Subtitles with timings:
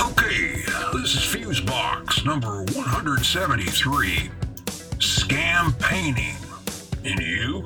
[0.00, 0.62] Okay,
[0.94, 4.30] this is Fusebox number 173.
[4.98, 6.34] Scampaigning.
[7.04, 7.64] And you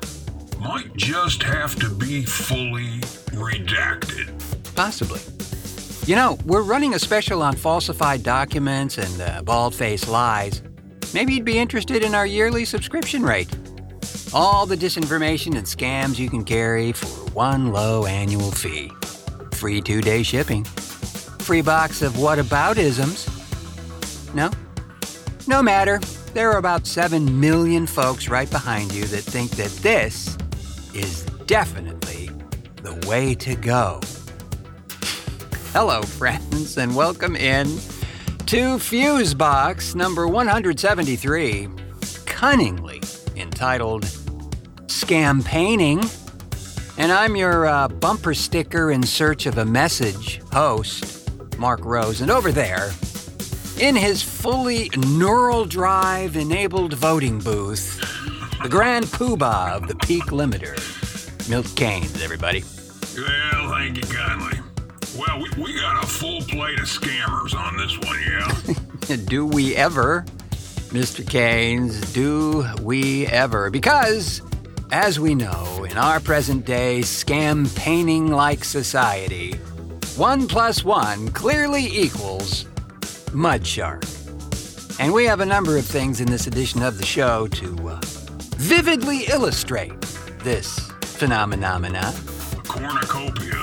[0.59, 2.99] might just have to be fully
[3.31, 4.27] redacted.
[4.75, 5.21] Possibly.
[6.05, 10.61] You know, we're running a special on falsified documents and uh, bald faced lies.
[11.13, 13.49] Maybe you'd be interested in our yearly subscription rate.
[14.33, 18.91] All the disinformation and scams you can carry for one low annual fee.
[19.53, 20.63] Free two day shipping.
[20.63, 23.27] Free box of whataboutisms.
[24.33, 24.51] No?
[25.47, 25.99] No matter.
[26.33, 30.37] There are about 7 million folks right behind you that think that this
[30.93, 32.29] is definitely
[32.83, 33.99] the way to go.
[35.73, 37.67] Hello, friends, and welcome in
[38.51, 41.69] to Fusebox number 173,
[42.25, 43.01] cunningly
[43.37, 44.05] entitled
[44.87, 46.03] Scampaigning.
[46.97, 52.19] And I'm your uh, bumper sticker in search of a message host, Marc Rose.
[52.19, 52.91] And over there,
[53.79, 58.01] in his fully neural drive enabled voting booth,
[58.61, 60.75] the grand poobah of the peak limiter,
[61.49, 62.65] Milt Kanes, everybody.
[63.15, 64.60] Well, thank you kindly.
[65.17, 69.15] Well, we, we got a full plate of scammers on this one, yeah?
[69.25, 70.23] do we ever,
[70.89, 71.23] Mr.
[71.25, 72.13] Kanes?
[72.13, 73.69] Do we ever?
[73.69, 74.41] Because,
[74.91, 79.53] as we know, in our present day scampaigning like society,
[80.15, 82.65] one plus one clearly equals
[83.33, 84.03] mud shark.
[84.97, 87.99] And we have a number of things in this edition of the show to uh,
[88.55, 89.99] vividly illustrate
[90.43, 92.13] this phenomenomena.
[92.57, 93.60] A cornucopia.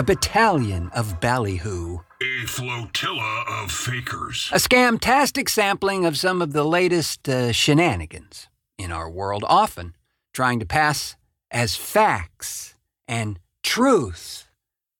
[0.00, 1.98] A battalion of ballyhoo.
[2.22, 4.48] A flotilla of fakers.
[4.50, 8.48] A scamtastic sampling of some of the latest uh, shenanigans
[8.78, 9.94] in our world, often
[10.32, 11.16] trying to pass
[11.50, 12.76] as facts
[13.06, 14.48] and truth.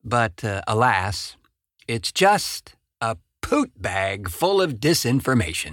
[0.04, 1.38] But uh, alas,
[1.88, 5.72] it's just a poot bag full of disinformation.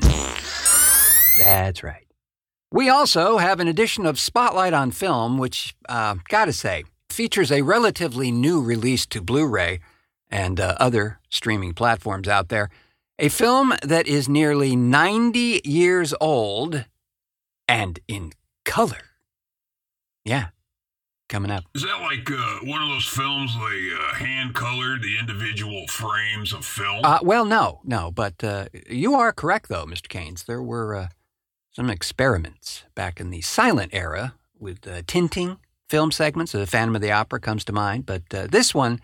[1.37, 2.07] That's right.
[2.71, 6.85] We also have an edition of Spotlight on Film, which, uh, gotta say,
[7.17, 9.79] features a relatively new release to Blu ray
[10.29, 12.69] and uh, other streaming platforms out there.
[13.17, 16.85] A film that is nearly 90 years old
[17.67, 18.33] and in
[18.65, 19.01] color.
[20.23, 20.49] Yeah,
[21.27, 21.63] coming up.
[21.73, 26.53] Is that like uh, one of those films they uh, hand colored the individual frames
[26.53, 26.99] of film?
[27.03, 30.07] Uh, well, no, no, but uh, you are correct, though, Mr.
[30.07, 30.45] Kanes.
[30.45, 31.07] There were uh,
[31.71, 35.57] some experiments back in the silent era with uh, tinting
[35.87, 36.51] film segments.
[36.51, 38.99] The Phantom of the Opera comes to mind, but uh, this one,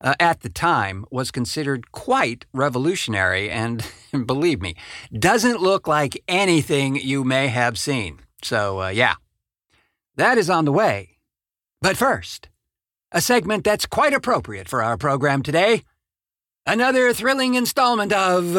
[0.00, 3.84] uh, at the time, was considered quite revolutionary and,
[4.26, 4.74] believe me,
[5.12, 8.20] doesn't look like anything you may have seen.
[8.42, 9.14] So, uh, yeah,
[10.16, 11.18] that is on the way.
[11.80, 12.48] But first,
[13.12, 15.82] a segment that's quite appropriate for our program today.
[16.66, 18.56] Another thrilling installment of.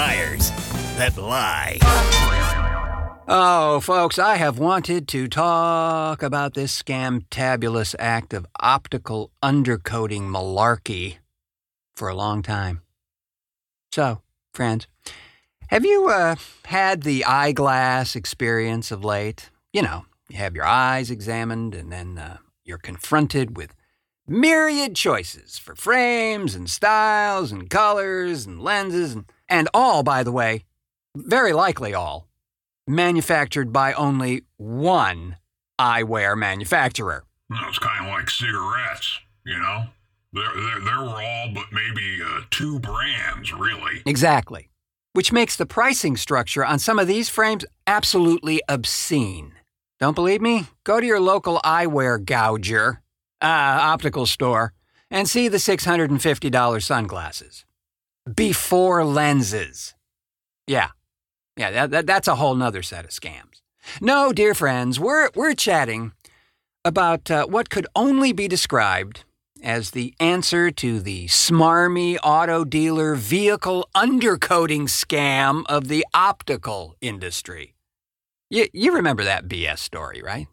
[0.00, 0.50] Liars
[0.96, 1.76] that lie.
[3.28, 11.18] Oh, folks, I have wanted to talk about this scamtabulous act of optical undercoating malarkey
[11.94, 12.80] for a long time.
[13.92, 14.22] So,
[14.54, 14.86] friends,
[15.68, 19.50] have you uh, had the eyeglass experience of late?
[19.70, 23.74] You know, you have your eyes examined and then uh, you're confronted with
[24.26, 30.32] myriad choices for frames and styles and colors and lenses and, and all, by the
[30.32, 30.64] way,
[31.14, 32.28] very likely all,
[32.86, 35.36] manufactured by only one
[35.78, 37.24] eyewear manufacturer.
[37.50, 39.84] Well, it's kind of like cigarettes, you know?
[40.32, 44.02] There, there, there were all but maybe uh, two brands, really.
[44.06, 44.70] Exactly.
[45.12, 49.54] Which makes the pricing structure on some of these frames absolutely obscene.
[49.98, 50.68] Don't believe me?
[50.84, 53.02] Go to your local eyewear gouger,
[53.42, 54.72] uh, optical store,
[55.10, 57.64] and see the $650 sunglasses.
[58.34, 59.94] Before lenses.
[60.66, 60.88] Yeah.
[61.56, 63.62] Yeah, that, that, that's a whole nother set of scams.
[64.00, 66.12] No, dear friends, we're, we're chatting
[66.84, 69.24] about uh, what could only be described
[69.62, 77.74] as the answer to the smarmy auto dealer vehicle undercoating scam of the optical industry.
[78.48, 80.46] You, you remember that BS story, right?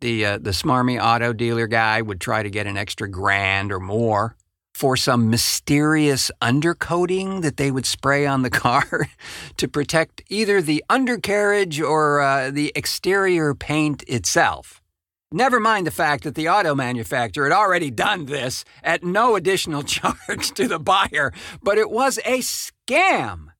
[0.00, 3.80] The, uh, the smarmy auto dealer guy would try to get an extra grand or
[3.80, 4.36] more
[4.82, 9.06] for some mysterious undercoating that they would spray on the car
[9.56, 14.82] to protect either the undercarriage or uh, the exterior paint itself.
[15.30, 19.82] Never mind the fact that the auto manufacturer had already done this at no additional
[19.84, 21.32] charge to the buyer,
[21.62, 23.52] but it was a scam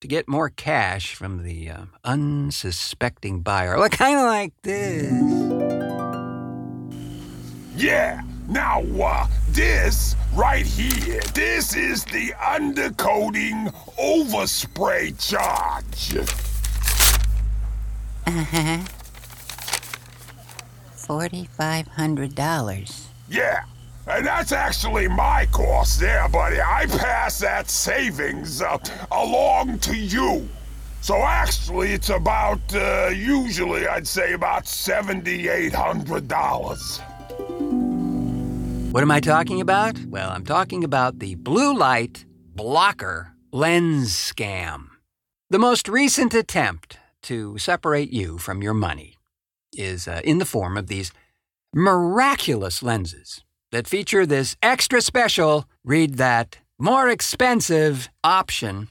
[0.00, 3.78] to get more cash from the uh, unsuspecting buyer.
[3.78, 5.12] Look, kind of like this.
[7.76, 16.16] Yeah, now, uh, this right here, this is the undercoating overspray charge.
[18.26, 18.80] Uh huh.
[20.96, 23.06] $4,500.
[23.28, 23.64] Yeah,
[24.06, 26.60] and that's actually my cost there, buddy.
[26.60, 28.78] I pass that savings uh,
[29.12, 30.48] along to you.
[31.00, 37.13] So actually, it's about, uh, usually I'd say about $7,800.
[38.94, 39.98] What am I talking about?
[40.06, 42.24] Well, I'm talking about the blue light
[42.54, 44.86] blocker lens scam.
[45.50, 49.16] The most recent attempt to separate you from your money
[49.72, 51.10] is uh, in the form of these
[51.74, 53.42] miraculous lenses
[53.72, 58.90] that feature this extra special, read that, more expensive option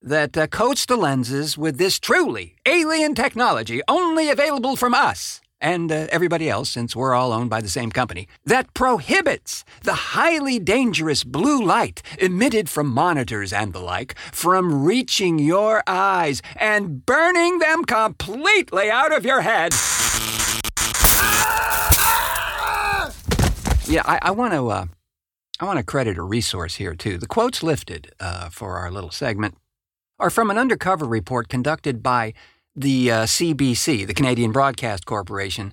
[0.00, 5.90] that uh, coats the lenses with this truly alien technology only available from us and
[5.90, 10.58] uh, everybody else, since we're all owned by the same company, that prohibits the highly
[10.58, 17.60] dangerous blue light emitted from monitors and the like from reaching your eyes and burning
[17.60, 19.72] them completely out of your head.
[23.86, 24.68] Yeah, I, I want to.
[24.68, 24.86] Uh,
[25.60, 27.18] I want to credit a resource here too.
[27.18, 29.56] The quotes lifted uh, for our little segment
[30.18, 32.32] are from an undercover report conducted by
[32.74, 35.72] the uh, CBC, the Canadian Broadcast Corporation,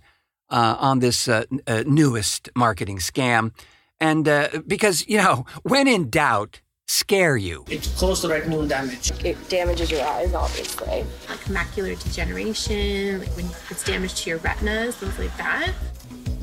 [0.50, 3.52] uh, on this uh, uh, newest marketing scam.
[4.00, 7.66] And uh, because, you know, when in doubt, scare you.
[7.70, 9.12] It causes retinal damage.
[9.24, 11.06] It damages your eyes, obviously.
[11.30, 15.72] Like macular degeneration, like when it's damage to your retinas, things like that.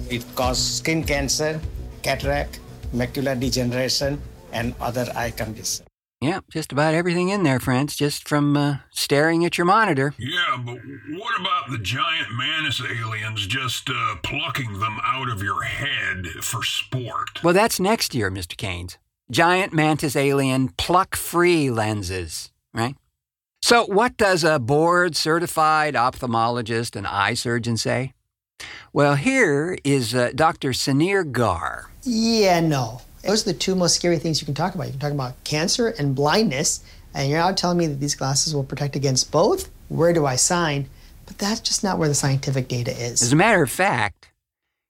[0.08, 1.60] It causes skin cancer,
[2.02, 2.60] cataract,
[2.94, 4.22] macular degeneration,
[4.52, 5.82] and other eye conditions.
[6.20, 10.14] Yeah, just about everything in there, friends, just from uh, staring at your monitor.
[10.18, 10.78] Yeah, but
[11.10, 16.62] what about the giant mantis aliens just uh, plucking them out of your head for
[16.64, 17.42] sport?
[17.44, 18.56] Well, that's next year, Mr.
[18.56, 18.96] Kanes.
[19.30, 22.94] Giant mantis alien pluck free lenses, right?
[23.60, 28.14] So, what does a board certified ophthalmologist and eye surgeon say?
[28.92, 30.70] Well, here is uh, Dr.
[30.70, 31.86] Sunir Garg.
[32.04, 33.02] Yeah, no.
[33.26, 34.86] Those are the two most scary things you can talk about.
[34.86, 36.82] You can talk about cancer and blindness,
[37.14, 39.70] and you're now telling me that these glasses will protect against both?
[39.88, 40.88] Where do I sign?
[41.26, 43.22] But that's just not where the scientific data is.
[43.22, 44.30] As a matter of fact,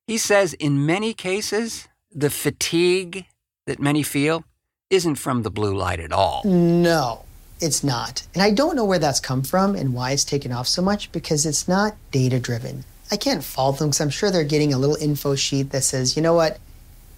[0.07, 3.27] he says in many cases, the fatigue
[3.67, 4.45] that many feel
[4.91, 6.43] isn't from the blue light at all.
[6.45, 7.25] No,
[7.61, 8.27] it's not.
[8.35, 11.11] And I don't know where that's come from and why it's taken off so much
[11.11, 12.85] because it's not data driven.
[13.11, 16.17] I can't fault them because I'm sure they're getting a little info sheet that says,
[16.17, 16.59] you know what,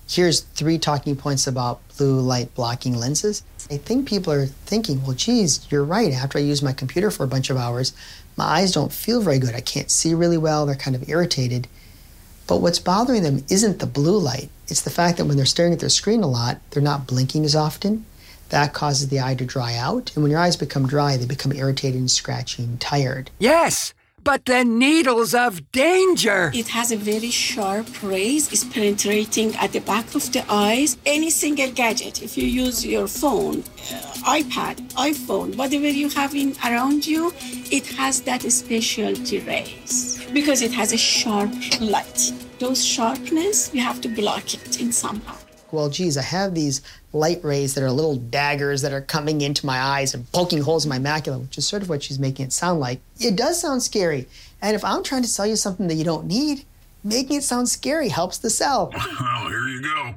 [0.08, 3.42] here's three talking points about blue light blocking lenses.
[3.70, 6.12] I think people are thinking, well, geez, you're right.
[6.12, 7.92] After I use my computer for a bunch of hours,
[8.36, 9.54] my eyes don't feel very good.
[9.54, 10.64] I can't see really well.
[10.64, 11.68] They're kind of irritated.
[12.46, 14.48] But what's bothering them isn't the blue light.
[14.68, 17.44] It's the fact that when they're staring at their screen a lot, they're not blinking
[17.44, 18.06] as often.
[18.48, 20.14] That causes the eye to dry out.
[20.14, 23.30] And when your eyes become dry, they become irritated and scratchy and tired.
[23.38, 23.92] Yes,
[24.24, 26.50] but the needles of danger.
[26.54, 28.52] It has a very sharp rays.
[28.52, 30.96] It's penetrating at the back of the eyes.
[31.06, 36.54] Any single gadget, if you use your phone, uh, iPad, iPhone, whatever you have in
[36.64, 37.32] around you,
[37.70, 42.32] it has that specialty rays because it has a sharp light.
[42.58, 45.36] Those sharpness, you have to block it in somehow.
[45.70, 46.80] Well, geez, I have these
[47.12, 50.84] light rays that are little daggers that are coming into my eyes and poking holes
[50.84, 53.00] in my macula, which is sort of what she's making it sound like.
[53.20, 54.26] It does sound scary.
[54.62, 56.64] And if I'm trying to sell you something that you don't need,
[57.04, 58.90] making it sound scary helps the sell.
[58.94, 60.14] Well, oh, here you go.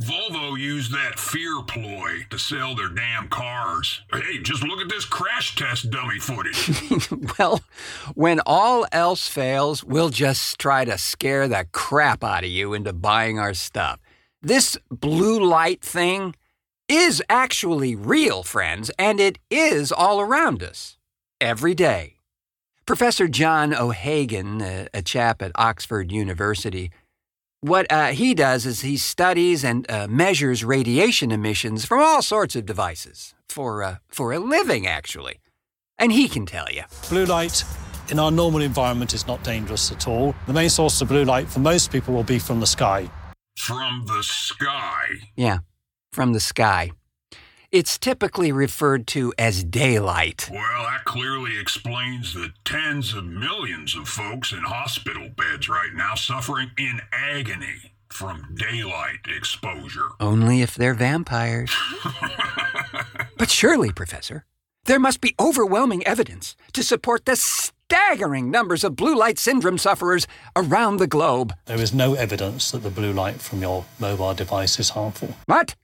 [0.00, 4.00] Volvo used that fear ploy to sell their damn cars.
[4.12, 6.70] Hey, just look at this crash test dummy footage.
[7.38, 7.60] well,
[8.14, 12.92] when all else fails, we'll just try to scare the crap out of you into
[12.92, 14.00] buying our stuff.
[14.44, 16.34] This blue light thing
[16.88, 20.98] is actually real, friends, and it is all around us
[21.40, 22.16] every day.
[22.84, 26.90] Professor John O'Hagan, a, a chap at Oxford University,
[27.60, 32.56] what uh, he does is he studies and uh, measures radiation emissions from all sorts
[32.56, 35.38] of devices for, uh, for a living, actually.
[35.98, 36.82] And he can tell you.
[37.08, 37.62] Blue light
[38.10, 40.34] in our normal environment is not dangerous at all.
[40.48, 43.08] The main source of blue light for most people will be from the sky.
[43.56, 45.30] From the sky?
[45.36, 45.58] Yeah,
[46.12, 46.92] from the sky.
[47.70, 50.48] it's typically referred to as daylight.
[50.52, 56.14] Well, that clearly explains the tens of millions of folks in hospital beds right now
[56.14, 60.08] suffering in agony from daylight exposure.
[60.20, 61.74] Only if they're vampires.
[63.38, 64.44] but surely, Professor,
[64.84, 70.26] there must be overwhelming evidence to support the staggering numbers of blue light syndrome sufferers
[70.56, 71.52] around the globe.
[71.66, 75.36] There is no evidence that the blue light from your mobile device is harmful.
[75.46, 75.74] What?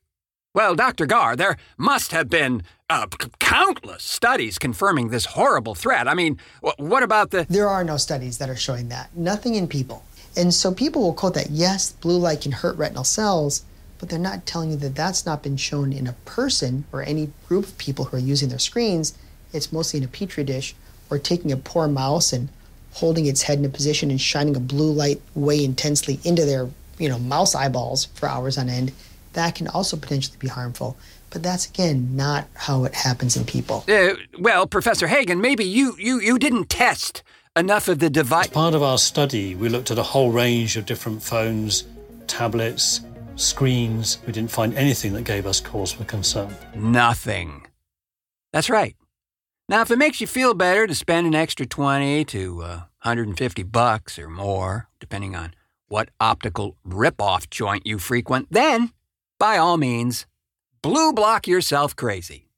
[0.54, 1.06] Well, Dr.
[1.06, 6.08] Garg, there must have been uh, c- countless studies confirming this horrible threat.
[6.08, 7.46] I mean, wh- what about the.
[7.48, 9.14] There are no studies that are showing that.
[9.16, 10.02] Nothing in people.
[10.36, 13.62] And so people will quote that yes, blue light can hurt retinal cells,
[13.98, 17.30] but they're not telling you that that's not been shown in a person or any
[17.48, 19.16] group of people who are using their screens.
[19.52, 20.74] It's mostly in a petri dish
[21.10, 22.48] or taking a poor mouse and
[22.92, 26.68] holding its head in a position and shining a blue light way intensely into their,
[26.98, 28.92] you know, mouse eyeballs for hours on end.
[29.34, 30.96] That can also potentially be harmful.
[31.30, 33.84] But that's again not how it happens in people.
[33.88, 37.22] Uh, well, Professor Hagan, maybe you, you, you didn't test
[37.54, 38.46] enough of the device.
[38.46, 41.84] As part of our study, we looked at a whole range of different phones,
[42.26, 43.00] tablets,
[43.40, 44.18] screens.
[44.26, 46.54] We didn't find anything that gave us cause for concern.
[46.74, 47.66] Nothing.
[48.52, 48.96] That's right.
[49.68, 53.62] Now, if it makes you feel better to spend an extra 20 to uh, 150
[53.64, 55.54] bucks or more, depending on
[55.88, 58.92] what optical rip-off joint you frequent, then,
[59.38, 60.26] by all means,
[60.82, 62.48] blue block yourself crazy.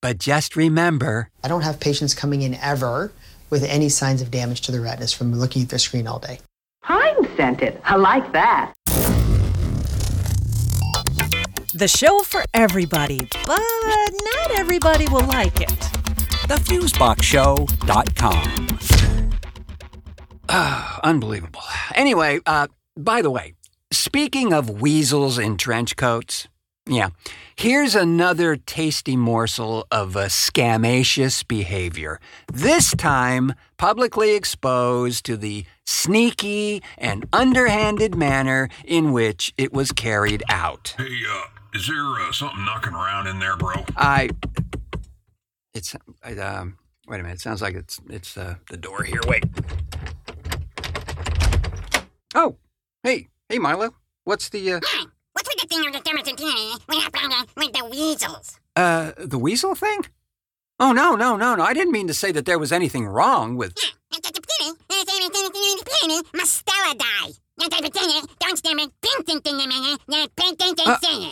[0.00, 3.12] But just remember, I don't have patients coming in ever
[3.50, 6.38] with any signs of damage to their retinas from looking at their screen all day.
[6.82, 7.80] Pine scented.
[7.84, 8.72] I like that.
[11.72, 15.68] The show for everybody, but not everybody will like it.
[16.48, 18.78] thefuseboxshow.com.
[20.48, 21.62] Ah, unbelievable.
[21.94, 23.54] Anyway, uh, by the way,
[23.92, 26.48] speaking of weasels in trench coats,
[26.88, 27.10] yeah,
[27.54, 32.18] here's another tasty morsel of a scamacious behavior.
[32.52, 40.42] This time, publicly exposed to the sneaky and underhanded manner in which it was carried
[40.48, 40.96] out.
[40.98, 41.42] Hey, uh,
[41.74, 43.84] is there uh, something knocking around in there, bro?
[43.96, 44.30] I.
[45.74, 45.94] It's.
[46.22, 46.78] I, um.
[47.06, 47.36] Wait a minute.
[47.36, 49.20] It sounds like it's it's uh, the door here.
[49.26, 49.44] Wait.
[52.34, 52.56] Oh,
[53.02, 53.94] hey, hey, Milo.
[54.24, 54.80] What's the uh,
[55.32, 58.60] What's with the thing on the thermostat with the weasels?
[58.76, 60.06] uh the weasel thing?
[60.78, 61.62] Oh no, no, no, no.
[61.62, 63.74] I didn't mean to say that there was anything wrong with.
[66.32, 67.38] Mustelidae.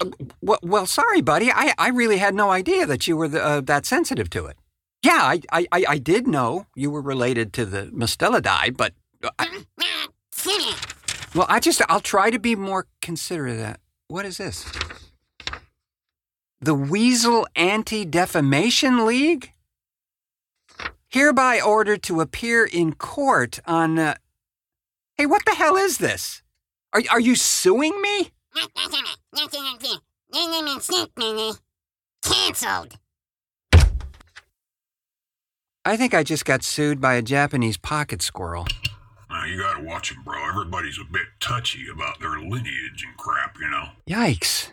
[0.00, 1.50] Uh, well, well, sorry, buddy.
[1.50, 4.56] I, I really had no idea that you were the, uh, that sensitive to it.
[5.02, 9.64] Yeah, I, I, I did know you were related to the Mustelidae, but uh, I,
[11.35, 13.80] well, I just I'll try to be more considerate of that.
[14.08, 14.70] What is this?
[16.61, 19.52] The Weasel Anti-Defamation League?
[21.08, 23.99] Hereby ordered to appear in court on.
[23.99, 24.14] Uh...
[25.18, 26.42] Hey, what the hell is this?
[26.92, 28.30] Are are you suing me?
[32.22, 32.94] Cancelled.
[35.84, 38.66] I think I just got sued by a Japanese pocket squirrel.
[39.28, 40.48] Now, you gotta watch 'em, bro.
[40.48, 43.88] Everybody's a bit touchy about their lineage and crap, you know?
[44.08, 44.70] Yikes.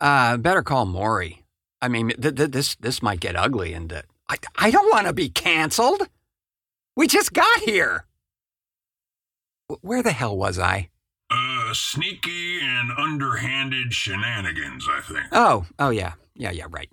[0.00, 1.44] Uh, better call Maury.
[1.80, 5.06] I mean, th- th- this this might get ugly, and uh, I I don't want
[5.06, 6.08] to be canceled.
[6.94, 8.04] We just got here.
[9.82, 10.88] Where the hell was I?
[11.30, 15.26] Uh, sneaky and underhanded shenanigans, I think.
[15.32, 16.90] Oh, oh yeah, yeah, yeah, right.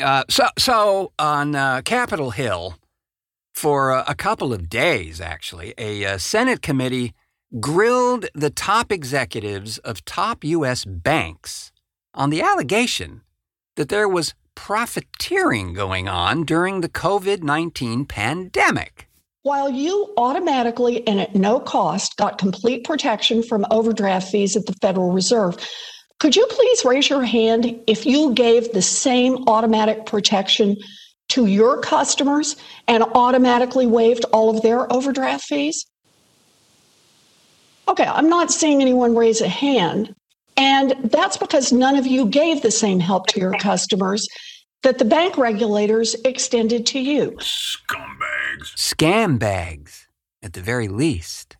[0.00, 2.76] Uh, so so on uh, Capitol Hill,
[3.54, 7.12] for uh, a couple of days, actually, a uh, Senate committee
[7.60, 10.84] grilled the top executives of top U.S.
[10.84, 11.72] banks
[12.14, 13.22] on the allegation
[13.76, 19.07] that there was profiteering going on during the COVID 19 pandemic.
[19.42, 24.74] While you automatically and at no cost got complete protection from overdraft fees at the
[24.82, 25.56] Federal Reserve,
[26.18, 30.76] could you please raise your hand if you gave the same automatic protection
[31.28, 32.56] to your customers
[32.88, 35.86] and automatically waived all of their overdraft fees?
[37.86, 40.14] Okay, I'm not seeing anyone raise a hand.
[40.56, 44.26] And that's because none of you gave the same help to your customers
[44.82, 47.32] that the bank regulators extended to you.
[47.38, 48.74] Scumbags.
[48.76, 50.08] Scam bags,
[50.42, 51.56] at the very least.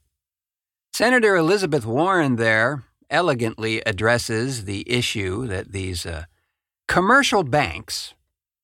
[0.92, 6.24] Senator Elizabeth Warren there elegantly addresses the issue that these uh,
[6.86, 8.14] commercial banks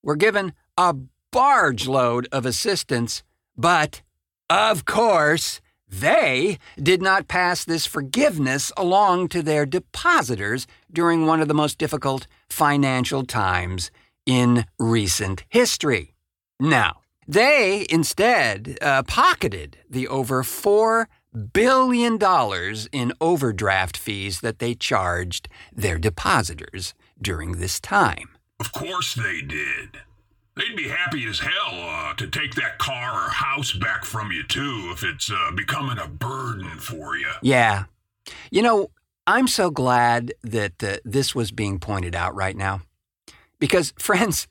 [0.02, 0.94] were given a
[1.32, 3.22] barge load of assistance,
[3.56, 4.02] but
[4.50, 11.48] of course, they did not pass this forgiveness along to their depositors during one of
[11.48, 13.90] the most difficult financial times
[14.26, 16.14] in recent history.
[16.60, 21.06] Now, they instead uh, pocketed the over $4
[21.52, 22.18] billion
[22.92, 28.30] in overdraft fees that they charged their depositors during this time.
[28.60, 29.98] Of course they did.
[30.56, 34.44] They'd be happy as hell uh, to take that car or house back from you,
[34.44, 37.30] too, if it's uh, becoming a burden for you.
[37.42, 37.84] Yeah.
[38.52, 38.90] You know,
[39.26, 42.82] I'm so glad that uh, this was being pointed out right now.
[43.64, 44.46] Because, friends,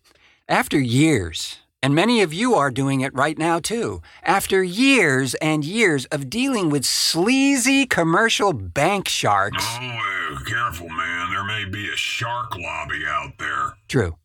[0.50, 5.63] after years, and many of you are doing it right now too, after years and
[5.63, 9.63] years of dealing with sleazy commercial bank sharks.
[9.70, 10.00] Oh,
[10.32, 11.29] uh, careful, man.
[11.29, 13.74] There may be a shark lobby out there.
[13.88, 14.15] True.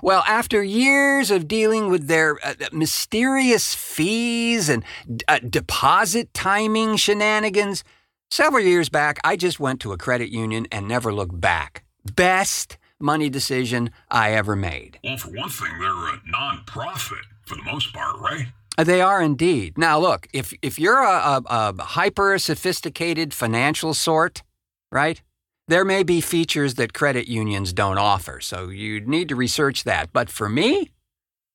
[0.00, 4.84] Well, after years of dealing with their uh, mysterious fees and
[5.26, 7.82] uh, deposit timing shenanigans,
[8.30, 11.82] several years back, I just went to a credit union and never looked back.
[12.14, 14.98] Best money decision I ever made.
[15.04, 18.46] Well, for one thing, they're a non-profit for the most part, right?
[18.78, 19.76] They are indeed.
[19.76, 24.42] Now, look, if if you're a, a, a hyper sophisticated financial sort,
[24.90, 25.20] right?
[25.68, 30.12] There may be features that credit unions don't offer, so you'd need to research that.
[30.12, 30.90] But for me,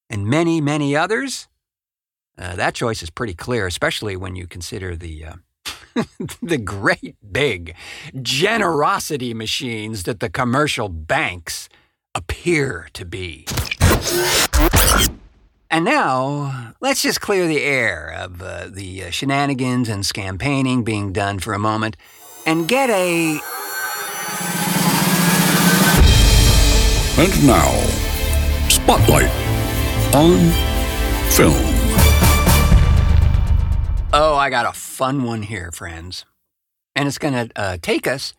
[0.10, 1.48] and many, many others,
[2.38, 5.34] uh, that choice is pretty clear, especially when you consider the uh,
[6.42, 7.76] the great big
[8.22, 11.70] generosity machines that the commercial banks
[12.14, 13.46] appear to be.
[15.70, 21.12] And now, let's just clear the air of uh, the uh, shenanigans and scampaigning being
[21.12, 21.98] done for a moment
[22.46, 23.40] and get a.
[27.20, 27.72] And now,
[28.70, 29.30] Spotlight
[30.14, 30.52] on
[31.32, 31.77] Film.
[34.20, 36.26] Oh, I got a fun one here, friends.
[36.96, 38.34] And it's going to uh, take us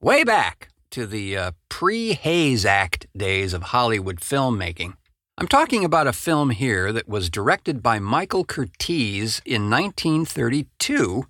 [0.00, 4.94] way back to the uh, pre Hays Act days of Hollywood filmmaking.
[5.38, 11.26] I'm talking about a film here that was directed by Michael Curtiz in 1932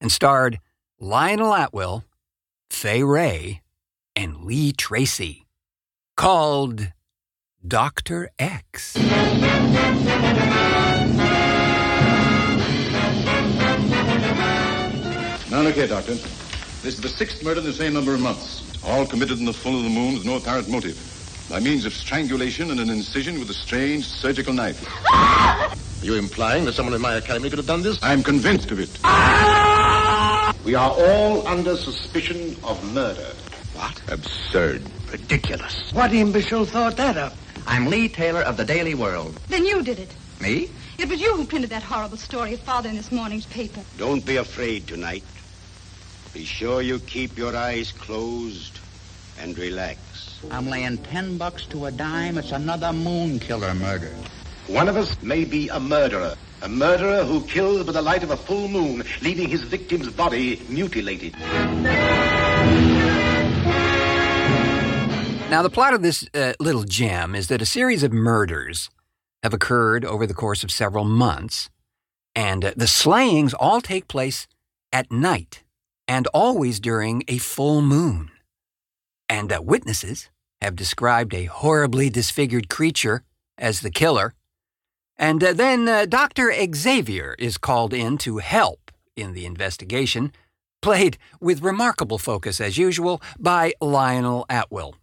[0.00, 0.58] and starred
[0.98, 2.02] Lionel Atwill,
[2.70, 3.62] Fay Wray,
[4.16, 5.46] and Lee Tracy,
[6.16, 6.90] called
[7.64, 8.30] Dr.
[8.36, 8.96] X.
[15.68, 16.14] look here, Doctor.
[16.14, 18.82] This is the sixth murder in the same number of months.
[18.86, 20.96] All committed in the full of the moon with no apparent motive.
[21.50, 24.82] By means of strangulation and an incision with a strange surgical knife.
[25.12, 27.98] Are you implying that someone in my academy could have done this?
[28.02, 28.88] I'm convinced of it.
[30.64, 33.34] We are all under suspicion of murder.
[33.74, 34.00] What?
[34.10, 34.82] Absurd.
[35.12, 35.92] Ridiculous.
[35.92, 37.36] What imbecile thought that up?
[37.66, 39.38] I'm Lee Taylor of the Daily World.
[39.48, 40.14] Then you did it.
[40.40, 40.70] Me?
[40.96, 43.82] It was you who printed that horrible story of Father in this morning's paper.
[43.98, 45.22] Don't be afraid tonight.
[46.34, 48.78] Be sure you keep your eyes closed
[49.40, 50.40] and relax.
[50.50, 52.38] I'm laying ten bucks to a dime.
[52.38, 54.12] It's another moon killer murder.
[54.66, 56.34] One of us may be a murderer.
[56.60, 60.60] A murderer who kills by the light of a full moon, leaving his victim's body
[60.68, 61.34] mutilated.
[65.50, 68.90] Now, the plot of this uh, little gem is that a series of murders
[69.42, 71.70] have occurred over the course of several months,
[72.34, 74.46] and uh, the slayings all take place
[74.92, 75.62] at night
[76.08, 78.30] and always during a full moon.
[79.28, 80.30] And that witnesses
[80.62, 83.22] have described a horribly disfigured creature
[83.58, 84.34] as the killer.
[85.16, 86.52] And uh, then uh, Dr.
[86.74, 90.32] Xavier is called in to help in the investigation,
[90.80, 94.94] played with remarkable focus, as usual, by Lionel Atwill.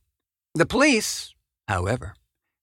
[0.53, 1.35] The police,
[1.67, 2.15] however,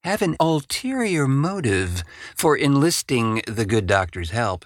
[0.02, 2.02] have an ulterior motive
[2.35, 4.64] for enlisting the good doctor's help.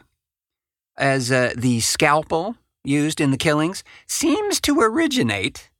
[0.97, 2.57] As uh, the scalpel
[2.87, 5.71] used in the killings seems to originate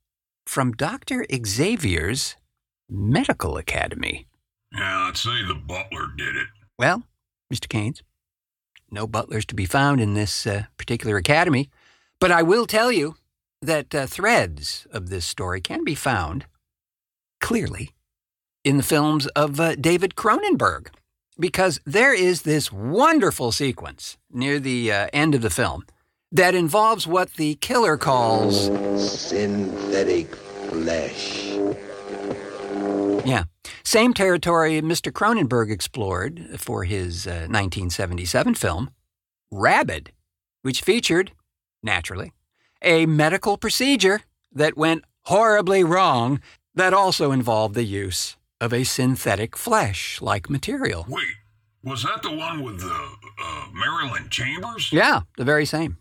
[0.47, 1.27] from Dr.
[1.45, 2.37] Xavier's
[2.89, 4.27] medical academy.
[4.73, 6.49] Yeah, I'd say the butler did it.
[6.79, 7.03] Well,
[7.53, 7.67] Mr.
[7.67, 8.03] Kanes,
[8.91, 11.71] no butlers to be found in this uh, particular academy,
[12.21, 13.17] but I will tell you
[13.63, 16.47] that uh, threads of this story can be found
[17.41, 17.91] clearly
[18.65, 20.89] in the films of uh, David Cronenberg,
[21.39, 25.85] because there is this wonderful sequence near the uh, end of the film
[26.33, 28.67] that involves what the killer calls
[29.01, 31.47] synthetic flesh.
[33.25, 33.45] Yeah.
[33.85, 35.13] Same territory Mr.
[35.13, 38.91] Cronenberg explored for his uh, 1977 film,
[39.51, 40.13] Rabid,
[40.63, 41.33] which featured,
[41.83, 42.33] naturally,
[42.83, 46.41] a medical procedure that went horribly wrong
[46.75, 51.07] that also involved the use of a synthetic flesh like material.
[51.09, 51.25] Wait,
[51.83, 53.09] was that the one with the
[53.41, 54.93] uh, Marilyn Chambers?
[54.93, 55.99] Yeah, the very same.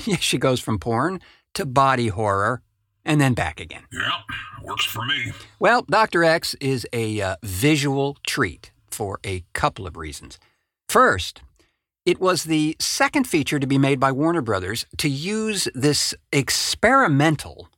[0.20, 1.20] she goes from porn
[1.54, 2.62] to body horror
[3.04, 3.84] and then back again.
[3.92, 4.20] Yeah,
[4.62, 5.32] works for me.
[5.58, 6.24] Well, Dr.
[6.24, 10.38] X is a uh, visual treat for a couple of reasons.
[10.88, 11.42] First,
[12.04, 17.68] it was the second feature to be made by Warner Brothers to use this experimental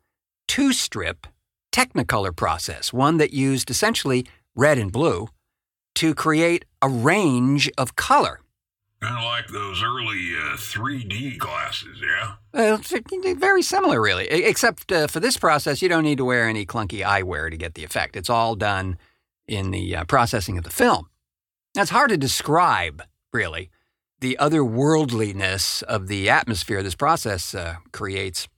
[0.48, 1.26] two strip
[1.72, 4.24] Technicolor process, one that used essentially
[4.54, 5.26] red and blue,
[5.96, 8.40] to create a range of color.
[9.04, 12.36] Kind of like those early uh, 3D glasses, yeah?
[12.54, 12.78] Uh,
[13.36, 17.04] very similar, really, except uh, for this process, you don't need to wear any clunky
[17.04, 18.16] eyewear to get the effect.
[18.16, 18.96] It's all done
[19.46, 21.10] in the uh, processing of the film.
[21.76, 23.68] It's hard to describe, really,
[24.20, 28.48] the otherworldliness of the atmosphere this process uh, creates.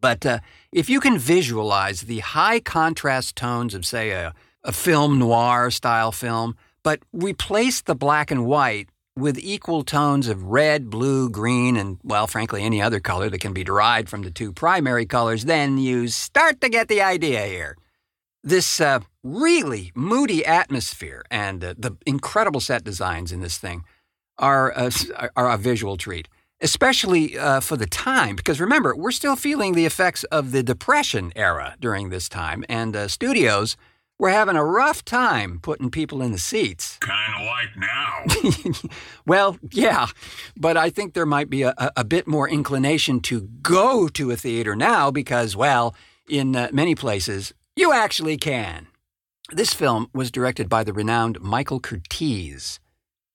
[0.00, 0.38] But uh,
[0.70, 6.12] if you can visualize the high contrast tones of, say, a, a film noir style
[6.12, 11.98] film, but replace the black and white with equal tones of red, blue, green, and,
[12.04, 15.78] well, frankly, any other color that can be derived from the two primary colors, then
[15.78, 17.76] you start to get the idea here.
[18.44, 23.84] This uh, really moody atmosphere and uh, the incredible set designs in this thing
[24.38, 24.90] are, uh,
[25.34, 26.28] are a visual treat,
[26.60, 31.32] especially uh, for the time, because remember, we're still feeling the effects of the Depression
[31.34, 33.76] era during this time, and uh, studios
[34.18, 36.98] were having a rough time putting people in the seats.
[37.00, 38.88] Kind of like now.
[39.26, 40.06] well, yeah,
[40.56, 44.36] but I think there might be a, a, bit more inclination to go to a
[44.36, 45.94] theater now because, well,
[46.28, 48.86] in uh, many places, you actually can.
[49.52, 52.78] This film was directed by the renowned Michael Curtiz,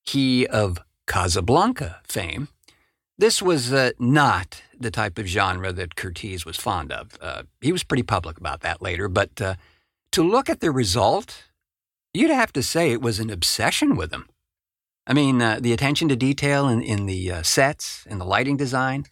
[0.04, 2.50] he of Casablanca fame.
[3.17, 7.17] This was uh, not the type of genre that Curtiz was fond of.
[7.22, 9.56] Uh, he was pretty public about that later, but uh,
[10.12, 11.43] to look at the result,
[12.13, 14.28] you'd have to say it was an obsession with him.
[15.08, 18.58] I mean, uh, the attention to detail in, in the uh, sets and the lighting
[18.58, 19.06] design,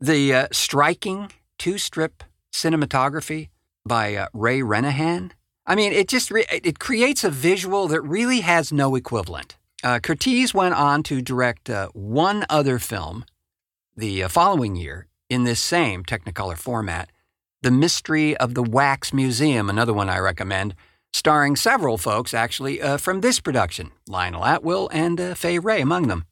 [0.00, 3.48] the uh, striking two strip cinematography
[3.86, 5.32] by uh, Ray Rennahan.
[5.66, 9.56] I mean, it just re- it creates a visual that really has no equivalent.
[9.82, 13.24] Uh, Curtiz went on to direct uh, one other film
[13.96, 17.10] the following year in this same Technicolor format,
[17.64, 20.74] the Mystery of the Wax Museum, another one I recommend,
[21.14, 26.08] starring several folks actually uh, from this production, Lionel Atwill and uh, Fay Wray among
[26.08, 26.26] them.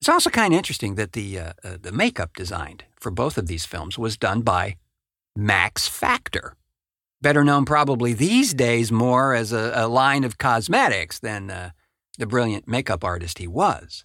[0.00, 3.46] It's also kind of interesting that the, uh, uh, the makeup designed for both of
[3.46, 4.74] these films was done by
[5.36, 6.56] Max Factor,
[7.20, 11.70] better known probably these days more as a, a line of cosmetics than uh,
[12.18, 14.04] the brilliant makeup artist he was.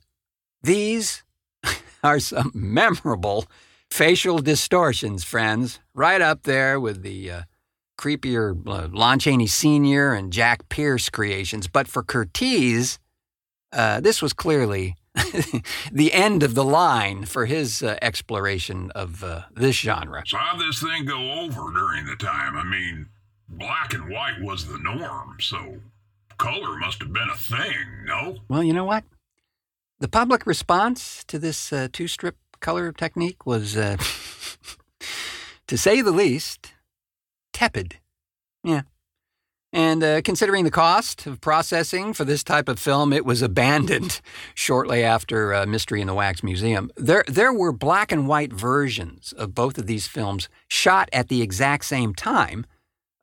[0.61, 1.23] These
[2.03, 3.47] are some memorable
[3.89, 7.41] facial distortions, friends, right up there with the uh,
[7.97, 10.13] creepier uh, Lon Chaney Sr.
[10.13, 11.67] and Jack Pierce creations.
[11.67, 12.99] But for Curtiz,
[13.73, 14.95] uh, this was clearly
[15.91, 20.23] the end of the line for his uh, exploration of uh, this genre.
[20.25, 22.55] So, how'd this thing go over during the time?
[22.55, 23.07] I mean,
[23.49, 25.79] black and white was the norm, so
[26.37, 28.37] color must have been a thing, no?
[28.47, 29.03] Well, you know what?
[29.99, 32.35] The public response to this uh, two strip
[32.67, 33.95] color technique was, uh,
[35.67, 36.73] to say the least,
[37.53, 37.95] tepid.
[38.61, 38.81] Yeah.
[39.71, 44.19] And uh, considering the cost of processing for this type of film, it was abandoned
[44.53, 46.91] shortly after uh, Mystery in the Wax Museum.
[46.97, 51.41] There, there were black and white versions of both of these films shot at the
[51.41, 52.65] exact same time,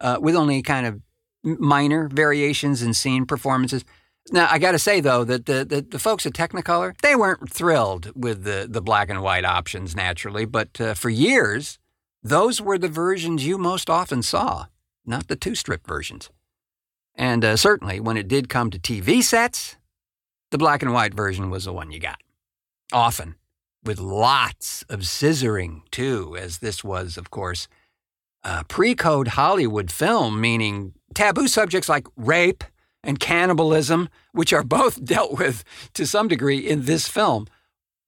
[0.01, 1.03] uh, with only kind of
[1.43, 3.85] minor variations in scene performances.
[4.31, 7.53] Now, I got to say, though, that the, the, the, folks at Technicolor, they weren't
[7.53, 11.79] thrilled with the, the black and white options, naturally, but uh, for years,
[12.23, 14.67] those were the versions you most often saw,
[15.05, 16.31] not the two strip versions.
[17.15, 19.77] And uh, certainly, when it did come to TV sets,
[20.51, 22.21] the black and white version was the one you got.
[22.93, 23.35] Often,
[23.85, 27.69] with lots of scissoring, too, as this was, of course,
[28.43, 32.65] a pre code Hollywood film, meaning taboo subjects like rape
[33.05, 35.65] and cannibalism, which are both dealt with
[35.95, 37.47] to some degree in this film,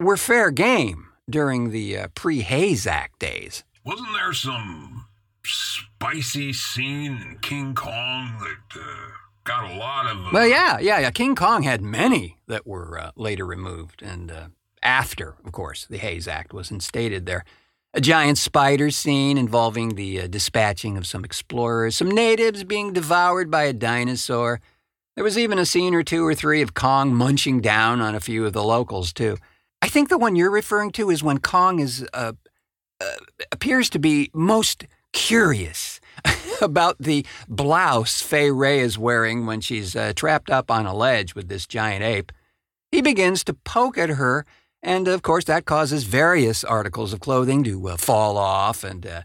[0.00, 3.64] were fair game during the uh, pre Hays Act days.
[3.84, 5.06] Wasn't there some
[5.44, 9.10] spicy scene in King Kong that uh,
[9.44, 10.26] got a lot of.
[10.26, 10.30] Uh...
[10.32, 11.10] Well, yeah, yeah, yeah.
[11.10, 14.48] King Kong had many that were uh, later removed, and uh,
[14.82, 17.44] after, of course, the Hays Act was instated there.
[17.94, 23.50] A giant spider scene involving the uh, dispatching of some explorers, some natives being devoured
[23.50, 24.60] by a dinosaur.
[25.16, 28.20] There was even a scene or two or three of Kong munching down on a
[28.20, 29.38] few of the locals, too.
[29.80, 32.34] I think the one you're referring to is when Kong is uh,
[33.00, 33.16] uh,
[33.50, 36.00] appears to be most curious
[36.60, 41.34] about the blouse Fay Wray is wearing when she's uh, trapped up on a ledge
[41.34, 42.30] with this giant ape.
[42.92, 44.44] He begins to poke at her,
[44.82, 49.22] and of course, that causes various articles of clothing to uh, fall off and uh,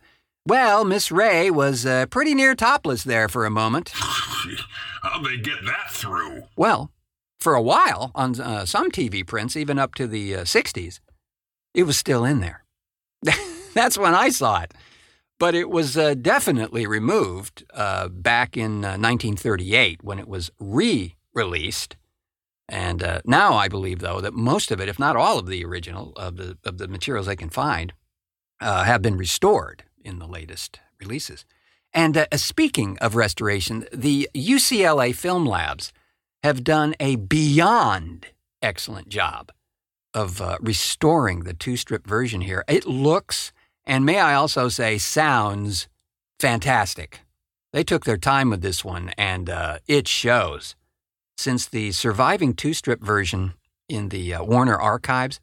[0.48, 3.90] Well, Miss Wray was uh, pretty near topless there for a moment.
[3.96, 6.44] How'd they get that through?
[6.56, 6.92] Well,
[7.40, 11.00] for a while, on uh, some TV prints, even up to the uh, 60s,
[11.76, 12.64] it was still in there.
[13.76, 14.74] That's when I saw it.
[15.38, 21.98] But it was uh, definitely removed uh, back in 1938 when it was re released.
[22.68, 25.64] And uh, now I believe, though, that most of it, if not all of the
[25.66, 27.94] original of the, of the materials they can find,
[28.60, 31.46] uh, have been restored in the latest releases.
[31.94, 35.92] And uh, speaking of restoration, the UCLA Film Labs
[36.44, 38.28] have done a beyond
[38.62, 39.52] excellent job
[40.14, 42.64] of uh, restoring the two strip version here.
[42.68, 43.52] It looks,
[43.86, 45.88] and may I also say, sounds
[46.40, 47.22] fantastic.
[47.74, 50.76] They took their time with this one, and uh, it shows.
[51.38, 53.54] Since the surviving two strip version
[53.88, 55.40] in the uh, Warner archives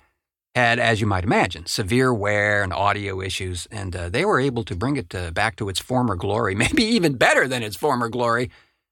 [0.59, 4.64] had, as you might imagine, severe wear and audio issues, and uh, they were able
[4.64, 8.09] to bring it uh, back to its former glory, maybe even better than its former
[8.09, 8.51] glory,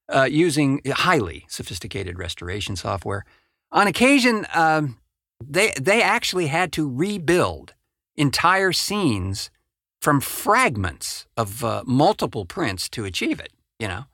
[0.09, 3.24] uh, using highly sophisticated restoration software.
[3.72, 4.98] On occasion, um,
[5.44, 7.74] they they actually had to rebuild
[8.16, 9.50] entire scenes
[10.00, 13.52] from fragments of uh, multiple prints to achieve it.
[13.79, 14.05] You know,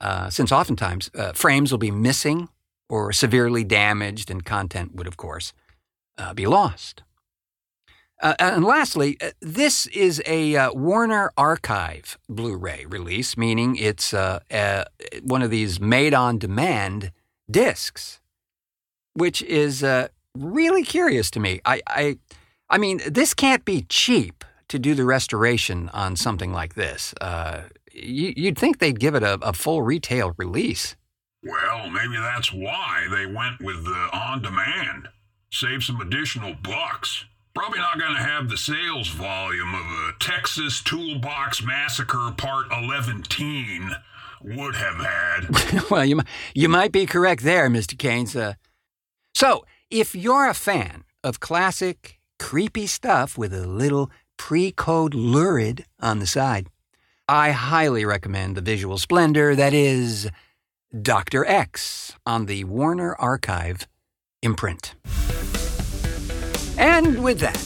[0.00, 2.48] uh, since oftentimes uh, frames will be missing
[2.88, 5.52] or severely damaged, and content would, of course,
[6.20, 7.02] uh, be lost.
[8.22, 14.12] Uh, and lastly, uh, this is a uh, Warner Archive Blu ray release, meaning it's
[14.12, 14.84] uh, uh,
[15.22, 17.12] one of these made on demand
[17.50, 18.20] discs,
[19.14, 21.60] which is uh, really curious to me.
[21.64, 22.18] I, I,
[22.68, 27.14] I mean, this can't be cheap to do the restoration on something like this.
[27.92, 30.94] You, would think they'd give it a, a full retail release.
[31.42, 35.08] Well, maybe that's why they went with the on demand.
[35.52, 37.24] Save some additional bucks.
[37.54, 43.24] Probably not going to have the sales volume of a Texas Toolbox Massacre Part 11
[43.24, 43.90] teen
[44.42, 45.90] would have had.
[45.90, 46.20] well, you,
[46.54, 47.96] you might be correct there, Mr.
[47.96, 48.40] Kanes.
[48.40, 48.54] Uh,
[49.34, 55.84] so, if you're a fan of classic, creepy stuff with a little pre code lurid
[56.00, 56.68] on the side,
[57.28, 60.30] I highly recommend the visual splendor that is
[61.02, 61.44] Dr.
[61.44, 63.88] X on the Warner Archive
[64.42, 64.94] imprint.
[66.80, 67.62] And with that,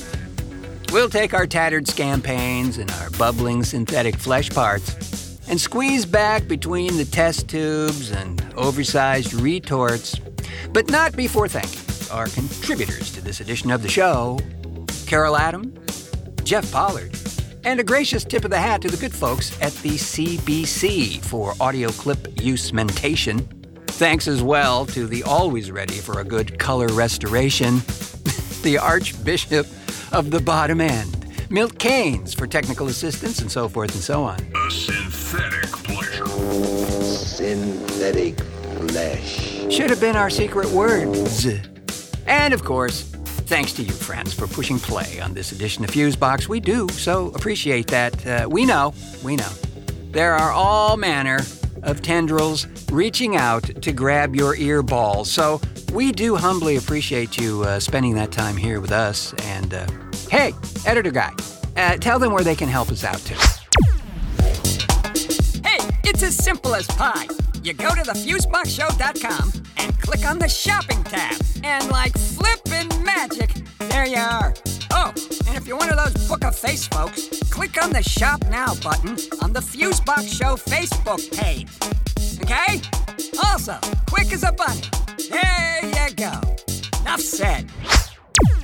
[0.93, 6.97] we'll take our tattered scampaigns and our bubbling synthetic flesh parts and squeeze back between
[6.97, 10.19] the test tubes and oversized retorts,
[10.73, 14.41] but not before thanking our contributors to this edition of the show
[15.07, 15.73] Carol Adam,
[16.43, 17.17] Jeff Pollard,
[17.63, 21.55] and a gracious tip of the hat to the good folks at the CBC for
[21.61, 23.39] audio clip use mentation.
[23.87, 27.81] Thanks as well to the always ready for a good color restoration
[28.65, 29.67] the Archbishop
[30.11, 31.51] of the Bottom End.
[31.51, 34.41] Milt Kanes for technical assistance and so forth and so on.
[34.41, 36.27] A synthetic pleasure.
[37.05, 39.71] Synthetic flesh.
[39.71, 41.47] Should have been our secret words.
[42.27, 46.49] And of course, thanks to you, friends, for pushing play on this edition of Fusebox.
[46.49, 48.27] We do so appreciate that.
[48.27, 49.51] Uh, we know, we know.
[50.11, 51.41] There are all manner
[51.83, 55.31] of tendrils reaching out to grab your ear balls.
[55.31, 55.61] So
[55.95, 59.33] we do humbly appreciate you uh, spending that time here with us.
[59.45, 59.87] And uh,
[60.29, 60.53] hey,
[60.85, 61.33] editor guy,
[61.77, 63.37] uh, tell them where they can help us out too.
[65.65, 67.29] Hey, it's as simple as pie.
[67.63, 74.07] You go to thefuseboxshow.com and click on the shopping tab, and like flippin' magic, there
[74.07, 74.53] you are.
[74.91, 75.13] Oh,
[75.47, 78.75] and if you're one of those book a face folks, click on the Shop Now
[78.83, 81.69] button on the Fusebox Show Facebook page.
[82.43, 83.04] Okay?
[83.43, 83.79] Also,
[84.11, 84.83] quick as a bunny.
[85.31, 86.33] There you go.
[87.01, 87.71] Enough said.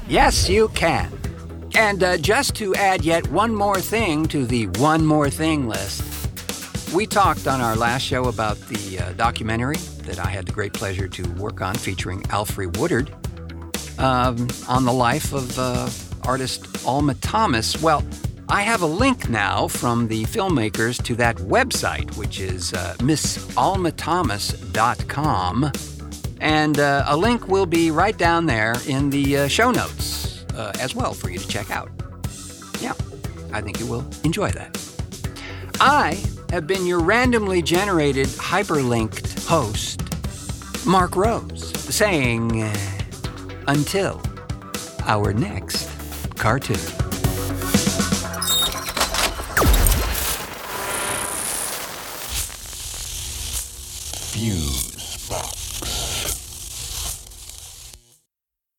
[0.09, 1.13] Yes, you can.
[1.75, 6.03] And uh, just to add yet one more thing to the one more thing list,
[6.93, 10.73] we talked on our last show about the uh, documentary that I had the great
[10.73, 13.13] pleasure to work on featuring Alfre Woodard
[13.99, 15.89] um, on the life of uh,
[16.25, 17.81] artist Alma Thomas.
[17.81, 18.05] Well,
[18.53, 25.73] I have a link now from the filmmakers to that website, which is uh, missalmathomas.com.
[26.41, 30.73] And uh, a link will be right down there in the uh, show notes uh,
[30.81, 31.93] as well for you to check out.
[32.81, 32.95] Yeah,
[33.53, 34.77] I think you will enjoy that.
[35.79, 40.03] I have been your randomly generated hyperlinked host,
[40.85, 42.69] Marc Rose, saying
[43.69, 44.21] until
[45.07, 45.89] our next
[46.37, 47.00] cartoon.
[54.41, 54.90] Fuse.